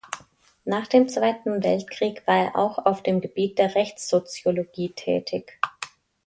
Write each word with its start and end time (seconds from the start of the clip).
Nach 0.65 0.87
dem 0.87 1.07
Zweiten 1.09 1.61
Weltkrieg 1.63 2.25
war 2.25 2.35
er 2.43 2.55
auch 2.55 2.79
auf 2.87 3.03
dem 3.03 3.21
Gebiet 3.21 3.59
der 3.59 3.75
Rechtssoziologie 3.75 4.93
tätig. 4.93 5.59